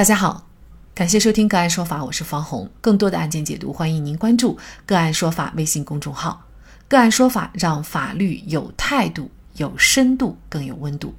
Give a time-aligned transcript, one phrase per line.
[0.00, 0.46] 大家好，
[0.94, 2.70] 感谢收听个案说法，我是方红。
[2.80, 6.46] 更多的案件解读，欢迎您关注个案说法微信公众号。
[6.88, 11.14] 个案说法让法律有态度、有深度、更有温度。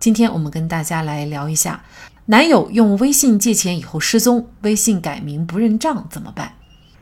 [0.00, 1.84] 今天我们跟大家来聊一下，
[2.24, 6.54] 男友用微信借钱以后失踪，微信改名不认账怎么办？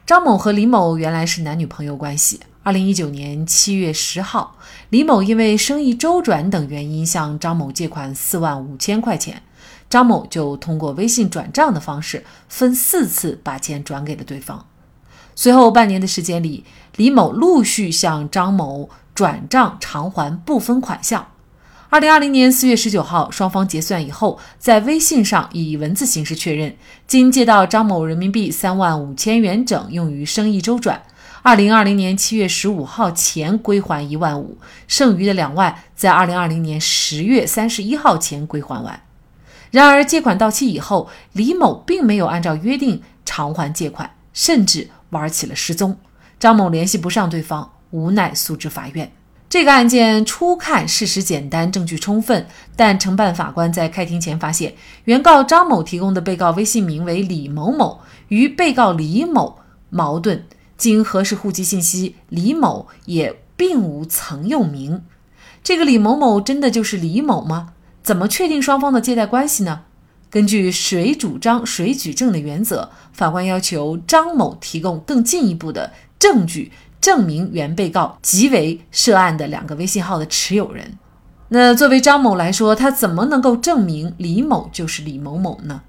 [0.05, 2.41] 张某和李某原来是男女朋友关系。
[2.65, 4.57] 二零一九年七月十号，
[4.89, 9.41] 李某因为生意周转等原因向张某借款四万五千块钱。
[9.93, 14.67] 张某就通过微信转账的方式，分四次把钱转给了对方。
[15.35, 16.65] 随后半年的时间里，
[16.97, 21.29] 李某陆续向张某转账偿还部分款项。
[21.91, 26.75] 二零二零年四月十九号，双方结算以后，在微信上以文字形式确认，
[27.07, 31.03] 经借到张某人民币三万五千元整，用于生意周转。
[31.43, 34.57] 二零二零年七月十五号前归还一万五，
[34.89, 38.99] 剩余的两万在二零二零年十月三十一号前归还完。
[39.73, 45.97] 然而，借款到期以后，李某并没有按照约定偿还借款，甚至玩起了失踪。
[46.39, 49.11] 张某联系不上对方，无奈诉至法院。
[49.49, 54.75] 这个案件初看事实简单，证据充分，但承办法官在开庭前发现，
[55.05, 60.45] 原告张某提供的被告微信名为李某某，与被告李某矛盾。
[60.77, 65.03] 经核实户籍信息，李某也并无曾用名。
[65.63, 67.75] 这个李某某真的就是李某吗？
[68.03, 69.83] 怎么确定双方的借贷关系呢？
[70.31, 80.99] 根据谁主张谁举证的原则，法官要求张某提供更进一步的证据，证明原被告即为涉案的两个微信号的持有人。
[81.49, 85.83] 那作为张某来说，他怎么能够证明李某就是李某某呢？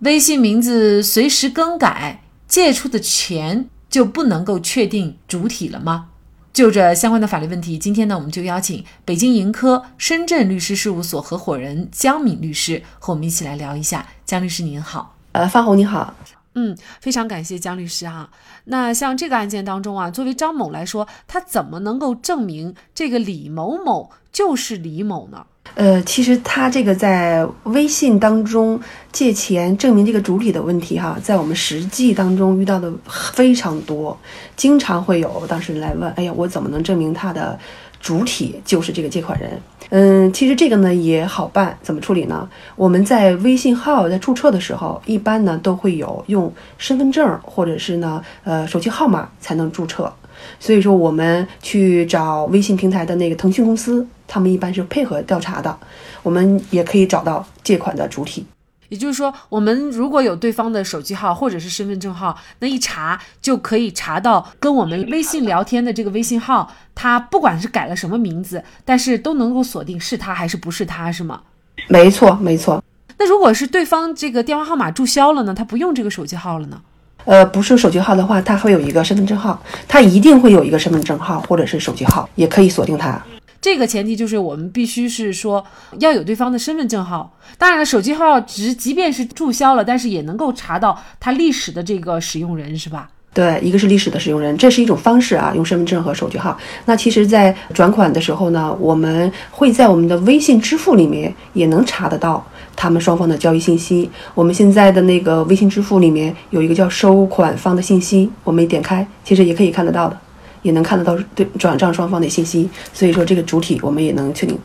[0.00, 6.08] 微信名字随时更改，借出的钱就不能够确定主体了吗？
[6.54, 14.06] 就这相关的法律问题，今天呢，我们就邀请北京盈科深圳律师事务所合伙人江敏律师和我们一起来聊一下。
[14.24, 16.14] 江律师您好，呃，方红你好，
[16.54, 18.30] 嗯，非常感谢江律师哈。
[18.66, 25.46] 那像这个案件当中啊，作为张某来说，他怎么能够证明这个李某某就是李某呢？
[25.74, 28.78] 呃，其实他这个在微信当中
[29.10, 32.92] 借钱证明这个主体的问题哈，在我们实际当中遇到的
[33.32, 34.16] 非常多，
[34.54, 37.58] 经常会有当事人来问，哎呀，我怎么能证明他的
[38.00, 39.60] 主体就是这个借款人？
[39.90, 42.48] 嗯，其实这个呢也好办，怎么处理呢？
[42.76, 50.12] 我们在微信号在注册的时候，一般呢都会有用身份证或者是呢呃手机号码才能注册。
[50.60, 55.76] 所以说，我们去找微信平台的那个腾讯公司，他们一般是配合调查的。
[56.22, 58.46] 我们也可以找到借款的主体。
[58.90, 71.40] 也就是说，我们如果有对方的手机号或者是身份证号，那一查就可以查到跟我们微信聊天的这个微信号，他不管是改了什么名字，但是都能够锁定是他还是不是他，是吗？
[71.88, 72.84] 没错，没错。
[73.18, 75.54] 那如果是对方这个电话号码注销了呢？
[75.54, 76.80] 他不用这个手机号了呢？
[77.24, 83.20] 呃，不是手机号的话，他会有一个身份证号，他一定会有一个身份证号或者是手机号，也可以锁定他。
[83.64, 85.64] 这个前提就是我们必须是说
[85.98, 93.08] 要有对方的身份证号，当然了，手机号只即便是注销了，但是也能够查到他历史的这个使用人，是吧？
[93.32, 96.54] 对，一个是历史的使用人，这是一种方式啊，用身份证和手机号。
[96.84, 102.46] 那其实，在转款的时候呢，我们会在我们的微信支付里面也能查得到
[102.76, 104.10] 他们双方的交易信息。
[104.34, 110.20] 我们现在的那个微信支付里面有一个叫收款方的信息，我们点开，其实也可以看得到的，
[110.64, 112.68] 也能看得到对转账双方的信息。
[112.92, 114.58] 所以说，这个主体我们也能确定。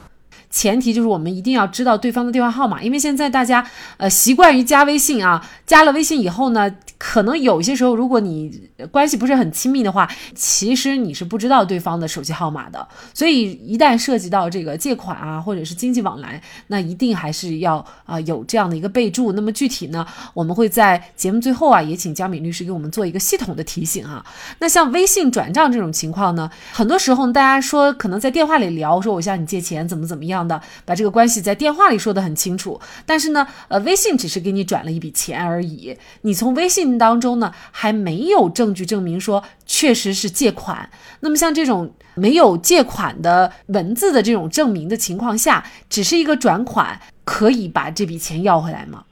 [0.49, 3.65] 前提就是我们一定要知道对方的电话号码，因为现在大家
[3.97, 12.87] 呃习惯于加微信啊，加了微信以后呢，可能有些时候如果你关系不是很亲密的话，其实你是不知道对方的手机号码的。
[13.13, 19.33] 所以一旦涉及到这个借款啊，或者是经济往来，那一定还是要啊有这样的一个备注。
[19.33, 24.25] 那么具体呢，我们会在节目最后啊，也请江敏律师给我们做一个系统的提醒啊。
[24.57, 30.38] 那像微信转账这种情况呢，很多时候大家说可能在电话里聊，说我向你借钱怎么怎么样。
[30.47, 40.89] 的把这个关系在电话里说得很清楚，但是呢，呃，微信只是给你转了一笔钱而已，你从微信当中呢还没有证据证明说确实是借款。
[41.21, 49.03] 那么像这种没有借款的文字的这种证明的情况下，只是一个转款，可以把这笔钱要回来吗？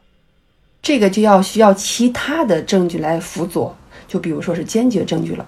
[0.82, 3.76] 这个就要需要其他的证据来辅佐，
[4.08, 5.46] 就比如说是坚决证据了，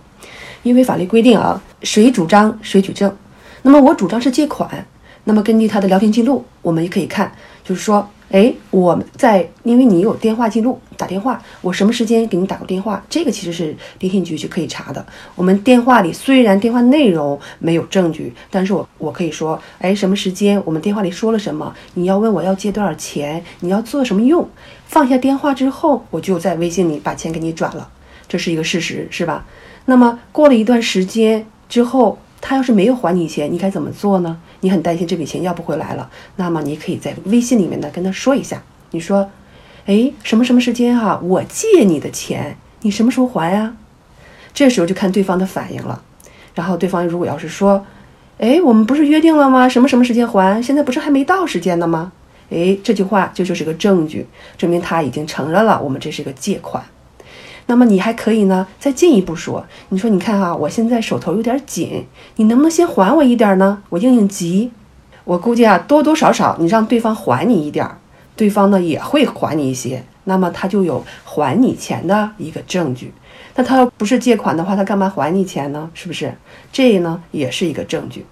[0.63, 3.15] 因为法律规定啊，谁主张谁举证。
[3.61, 4.85] 那么我主张是借款。
[5.29, 7.31] 那么根据他的聊天记录，我们也可以看，
[7.63, 15.05] 就是说，哎，我在因为你有电话记录，打电话，我什么时间给你打过电话，这个其实是电信局就可以查的。
[15.35, 21.71] 我们电话里虽然电话内容没有证据，但是我我可以说，哎，什么时间我们电话里说了什么？
[21.93, 23.43] 你要问我要借多少钱？
[23.59, 24.49] 你要做什么用？
[24.87, 27.87] 放下电话之后，我就在微信里把钱给你转了，
[28.27, 29.45] 这是一个事实，是吧？
[29.85, 34.41] 那么过了一段时间之后，他要是没有还你钱，你该怎么做呢？
[34.61, 38.61] 你很担心这笔钱要不回来了，那么你可以在微信里面呢跟他说一下，
[38.91, 39.29] 你说，
[39.85, 43.75] 哎，什么什么时间哈，我借你的钱，你什么时候还呀？
[44.53, 46.01] 这时候就看对方的反应了。
[46.53, 47.85] 然后对方如果要是说，
[48.37, 49.69] 哎，我们不是约定了吗？
[49.69, 50.61] 什么什么时间还？
[50.61, 52.11] 现在不是还没到时间呢吗？
[52.49, 54.25] 哎，这句话就就是个证据，
[54.57, 56.83] 证明他已经承认了我们这是个借款。
[57.69, 62.03] 那么你还可以呢，再进一步说，你说你看哈，我现在手头有点紧，
[62.37, 63.83] 你能不能先还我一点呢？
[63.89, 64.71] 我应应急。
[65.23, 67.87] 我估计啊，多多少少你让对方还你一点，
[68.35, 73.13] 对方呢也会还你一些，那么他就有还你钱的一个证据。
[73.53, 75.87] 那他要不是借款的话，他干嘛还你钱呢？
[75.93, 76.33] 是不是？
[76.71, 78.25] 这呢也是一个证据。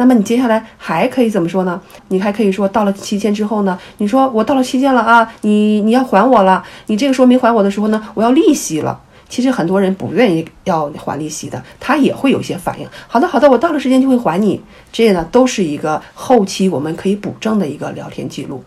[0.00, 1.78] 那么你接下来还可以怎么说呢？
[2.08, 3.78] 你还可以说到了期限之后呢？
[3.98, 6.64] 你说我到了期限了啊，你你要还我了。
[6.86, 8.98] 你这个时候没还我的时候呢，我要利息了。
[9.28, 12.88] 其实很多人不愿意要还利息的，他也会有一些反应。
[13.08, 14.58] 好的好的，我到了时间就会还你。
[14.90, 18.64] 这呢都是一个后期我们可以补正的一个聊天记录。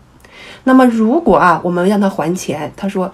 [0.62, 3.12] 那么如果啊我们让他还钱，他说，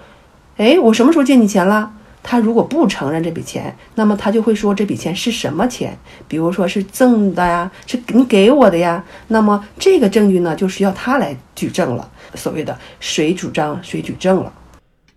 [0.57, 1.91] 哎，我什么时候借你钱了？
[2.23, 5.97] 他如果不承认这笔钱，那么他就会说这笔钱是什么钱？
[6.27, 9.03] 比如说是赠的呀，是你给我的呀。
[9.27, 12.09] 那么这个证据呢，就需要他来举证了。
[12.35, 14.53] 所谓的谁主张谁举证了。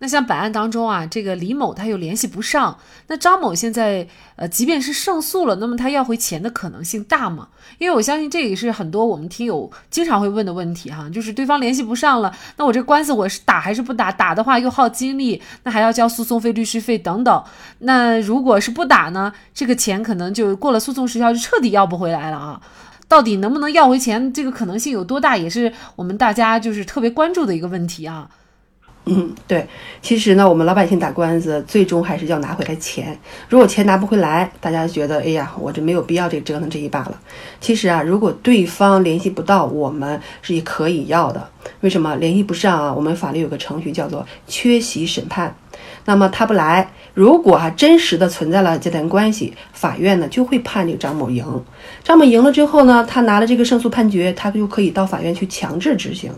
[0.04, 4.06] 那像本案当中啊，这个李某他又联系不上，那张某现在
[4.36, 7.48] 呃，即便是胜诉了，那么他要回钱的可能性大吗？
[7.78, 14.12] 因为我相信这也是很多我们听友经常会问的问题哈，就是对方联系不上了，那我这官司我是打还是不打？
[14.12, 17.42] 打的话又耗精力，那还要交诉讼费、律师费等等。
[17.78, 22.60] 那如果是不打呢，这个钱可能就过了诉讼时效就彻底要不回来了啊。
[23.08, 28.28] 到底能不能要回钱，这个可能性有多大，也是我们大家就是特别关注的一个问题啊。
[29.06, 29.66] 嗯，对，
[30.00, 33.18] 其实呢，我们老百姓打官司，最终还是要拿回来钱。
[33.50, 37.20] 如果钱拿不回来，大家觉得，哎呀，我这没有必要这折腾这一把了。
[37.60, 41.50] 其实啊，如果对方联系不到，我们是可以要的。
[41.80, 42.94] 为什么联系不上啊？
[42.94, 45.54] 我们法律有个程序叫做缺席审判。
[46.06, 51.44] 那么他不来，如果哈真实的存在了这段关系，法院呢就会判这个张某赢。
[52.02, 56.32] 张某赢了之后呢，他拿了这个胜诉判决，他就可以到法院去强制执行。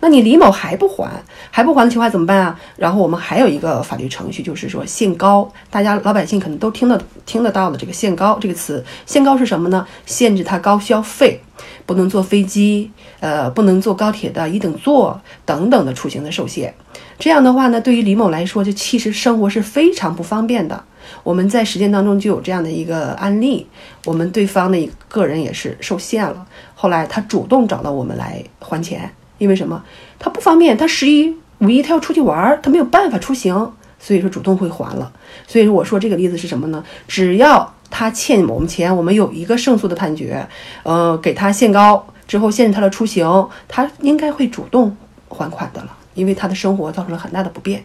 [0.00, 1.10] 那你李某还不还，
[1.50, 2.60] 还不还的情况怎么办啊？
[2.76, 9.86] 然后我们还有一个法律程序，就是说限高，大家老百姓可能都听得听得到的这个限高这个词，限高是什么呢？
[10.04, 11.40] 限制他高消费，
[11.86, 12.90] 不能坐飞机，
[13.20, 16.74] 呃，不能坐高铁的一等座等等的出行的受限。
[17.18, 20.84] 这样的话呢，对于李某来说，就其实生活是非常不方便的。
[21.22, 23.66] 我们在实践当中就有这样的一个案例，
[24.04, 29.10] 我们对方的一个人也是受限了，后来他主动找到我们来还钱。
[29.38, 29.82] 因为什么？
[30.18, 35.12] 他不方便，他十一、五一他要出去玩，他没有办法出行，所以说主动会还了。
[35.46, 36.84] 所以说我说这个例子是什么呢？
[37.08, 40.46] 只要他欠我们钱，我们有一个胜诉的判决，
[40.82, 44.96] 呃，给他限高之后限制他的出行，他应该会主动
[45.28, 47.84] 还款的了，因为他的生活造成了很大的不便。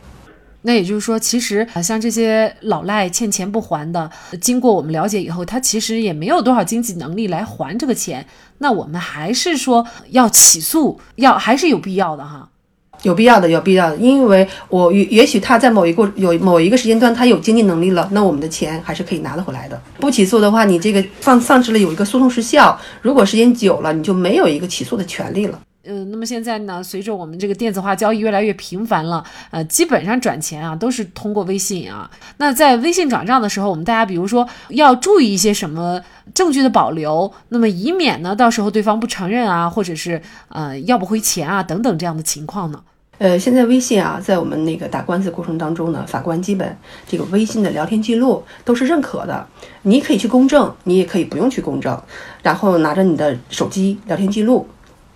[0.62, 4.10] 那也就是说，其实像这些老赖欠钱不还的，
[4.42, 8.26] 经过我们了解以后，他其实也没有多少经济能力来还这个钱。
[8.58, 12.50] 那我们还是说要起诉，要还是有必要的哈？
[13.04, 19.82] 有必要的，有必要的，因为我也也许他在某一个有某一个时间段他有经济能力了，那我们的钱还是可以拿得回来的。
[20.02, 25.58] 不起诉的话，你这个放丧失了有一个诉讼时效，如果时间久了，你就没有一个起诉的权利了。
[25.90, 32.08] 呃，那么现在呢，随着我们这个电子化交易越来越频繁了，呃，基本上转钱啊都是通过微信啊。
[32.38, 36.00] 那在微信转账的时候，我们大家比如说要注意一些什么
[36.36, 42.80] 证据的保留，那么以免呢到时候对方不承认啊，或者是呃要不回钱啊等等这样的情况呢。
[43.18, 46.78] 呃，现在微信啊，在我们那个打官司过程当中呢，法官基本
[47.08, 49.46] 这个微信的聊天记录都是认可的，
[49.82, 52.00] 你可以去公证，你也可以不用去公证，
[52.44, 54.68] 然后拿着你的手机聊天记录。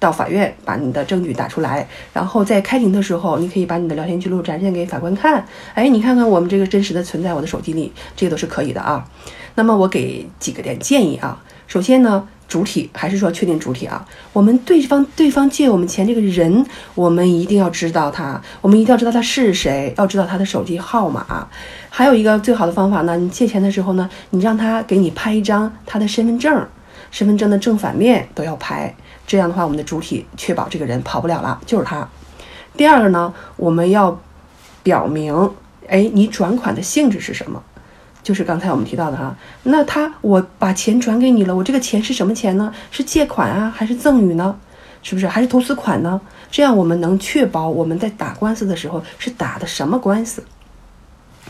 [0.03, 5.45] 到法院把你的证据打出来，然后在开庭的时候，你可以把你的聊天记录展现给法官看。
[5.73, 9.07] 哎，你看看我们这个真实的存在我的手机里，这个都是可以的啊。
[9.55, 11.41] 那么我给几个点建议啊。
[11.67, 14.05] 首先呢，主体还是说确定主体啊。
[14.33, 21.47] 我们对方对方借我们钱这个人，我们一定要知道他，我们一定要知道他是谁，要知道他的手机号码。
[21.89, 26.67] 还有一个最好的方法呢，你借钱的时候呢，你让他给你拍一张他的身份证，
[27.09, 28.93] 身份证的正反面都要拍。
[29.25, 32.07] 这样的话，我们的主体确保这个人跑不了了，就是他。
[32.75, 34.19] 第二个呢，我们要
[34.81, 35.51] 表明，
[35.87, 37.61] 哎，你转款的性质是什么？
[38.21, 42.73] 就是刚才我们提到的哈，那他我把钱转给你了，我这个钱是什么钱呢？
[42.89, 44.57] 是借款啊，还是赠与呢？
[45.01, 45.27] 是不是？
[45.27, 46.21] 还是投资款呢？
[46.49, 50.43] 这样我们能确保我们在打官司的时候是打的什么官司。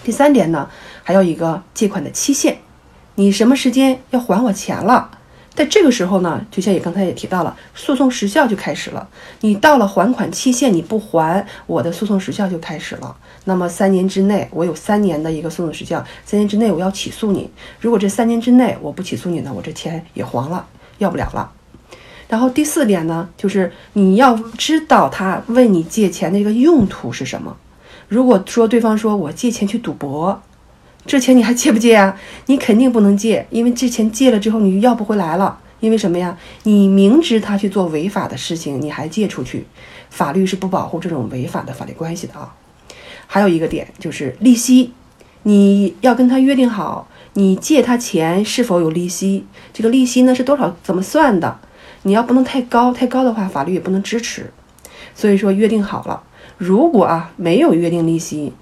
[0.04, 0.68] 第三点呢，
[1.04, 2.58] 还有一个借款的期限，
[3.16, 5.12] 你什么时间要还我钱了？
[5.56, 9.08] 在这个时候呢，就像也刚才也提到了，诉讼时效就开始了。
[9.42, 13.16] 你到了还款期限，你不还，我的诉讼时效就开始了。
[13.46, 17.48] 那么三年之内，我有三年的一个诉讼时效，三年之内我要起诉你。
[17.80, 20.66] 如果这三年之内我不起诉你呢，我这钱也还了，
[20.98, 21.52] 要不了了。
[22.28, 27.56] 然后第四点呢，就是你要知道他问你借钱的一个用途是什么。
[28.08, 30.42] 如果说对方说我借钱去赌博。
[31.06, 32.18] 这钱你还借不借呀？
[32.46, 35.60] 你肯定不能借，因为这钱借了之后你要不回来了。
[35.82, 36.38] 因为什么呀？
[36.64, 39.66] 你明知他去做违法的事情，你还借出去，
[40.10, 42.56] 法律是不保护这种违法的法律关系的啊。
[43.28, 44.94] 还有一个点就是利息，
[45.44, 49.46] 你要跟他约定好，你借他钱是否有利息？
[49.74, 50.74] 这个利息呢是多少？
[50.82, 51.60] 怎么算的？
[52.04, 54.52] 你要不能太高，太高的话法律也不能支持。
[55.14, 56.24] 所以说约定好了，
[56.58, 58.54] 如果啊没有约定利息。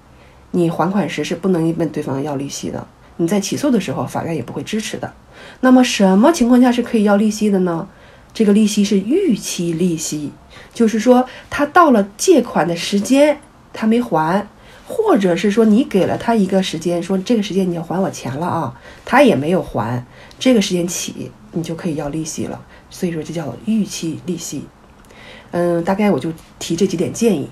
[0.52, 5.12] 你还款时是不能问对方要利息的，你在起诉的时候，法院也不会支持的。
[5.60, 7.88] 那么什么情况下是可以要利息的呢？
[8.34, 10.30] 这个利息是逾期利息，
[10.72, 13.38] 就是说他到了借款的时间
[13.72, 14.46] 他没还，
[14.86, 20.04] 或者是说你给了他一个时间，说这个时间你要还我钱了啊，他也没有还，
[20.38, 22.60] 这个时间起你就可以要利息了。
[22.88, 24.64] 所以说这叫逾期利息。
[25.50, 27.48] 嗯，大概我就提这几点建议。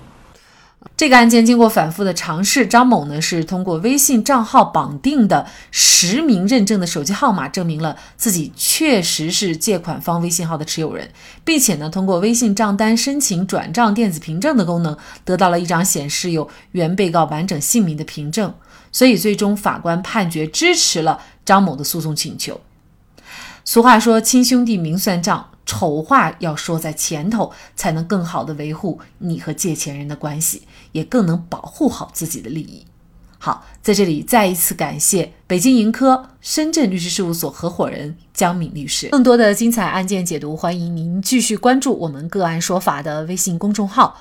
[0.97, 11.09] 这个案件经过反复的尝试，张某呢是通过微信账号绑定的实名认证的手机号码，证明了自己确实是借款方微信号的持有人，
[11.43, 18.53] 并且呢通过微信账单申请转账电子凭证的功能，得到了一张显示有原被告完整姓名的凭证，
[18.91, 22.59] 所以最终法官判决支持了张某的诉讼请求。
[23.63, 25.50] 俗话说，亲兄弟明算账。
[25.65, 32.85] 丑话要说在前头，才能更好的维护你和借钱人的关系，也更能保护好自己的利益。
[33.37, 39.09] 好，在这里再一次感谢北京盈科深圳律师事务所合伙人江敏律师。
[39.09, 44.19] 更多的精彩案件解读，欢迎您继续关注我们个案说法的微信公众号。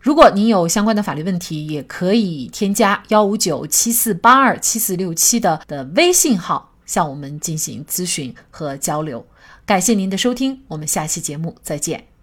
[0.00, 9.26] 如果您有相关的法律问题，也可以添加幺五九七四八二七四六七的的微信号向我们进行咨询和交流。
[9.66, 12.15] 感谢您的收听，我们下期节目再见。